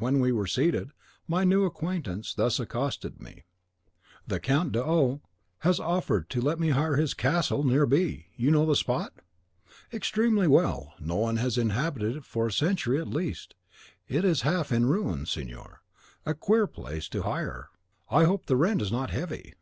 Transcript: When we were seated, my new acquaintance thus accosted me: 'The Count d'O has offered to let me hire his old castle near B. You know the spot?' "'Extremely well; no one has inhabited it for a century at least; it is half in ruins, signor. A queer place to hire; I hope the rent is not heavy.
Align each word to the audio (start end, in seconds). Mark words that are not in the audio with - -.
When 0.00 0.18
we 0.18 0.32
were 0.32 0.48
seated, 0.48 0.90
my 1.28 1.44
new 1.44 1.64
acquaintance 1.64 2.34
thus 2.34 2.58
accosted 2.58 3.20
me: 3.22 3.44
'The 4.26 4.40
Count 4.40 4.72
d'O 4.72 5.20
has 5.58 5.78
offered 5.78 6.28
to 6.30 6.40
let 6.40 6.58
me 6.58 6.70
hire 6.70 6.96
his 6.96 7.12
old 7.12 7.18
castle 7.18 7.62
near 7.62 7.86
B. 7.86 8.26
You 8.34 8.50
know 8.50 8.66
the 8.66 8.74
spot?' 8.74 9.12
"'Extremely 9.92 10.48
well; 10.48 10.94
no 10.98 11.14
one 11.18 11.36
has 11.36 11.56
inhabited 11.56 12.16
it 12.16 12.24
for 12.24 12.48
a 12.48 12.52
century 12.52 12.98
at 13.00 13.06
least; 13.06 13.54
it 14.08 14.24
is 14.24 14.40
half 14.42 14.72
in 14.72 14.86
ruins, 14.86 15.30
signor. 15.30 15.82
A 16.26 16.34
queer 16.34 16.66
place 16.66 17.08
to 17.10 17.22
hire; 17.22 17.68
I 18.10 18.24
hope 18.24 18.46
the 18.46 18.56
rent 18.56 18.82
is 18.82 18.90
not 18.90 19.10
heavy. 19.10 19.54